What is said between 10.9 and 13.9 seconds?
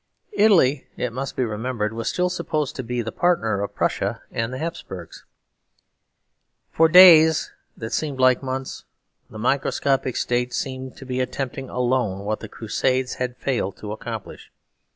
to be attempting alone what the Crusades had failed